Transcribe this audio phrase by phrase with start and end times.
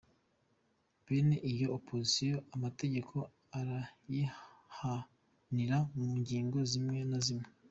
[1.05, 3.15] Bene iyo opposition amategeko
[3.59, 7.47] arayihanira mu ngingo zimwe na zimwe.